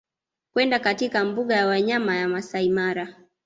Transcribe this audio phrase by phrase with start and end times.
[0.53, 3.15] kwenda katika mbuga ya wanyama ya Masaimara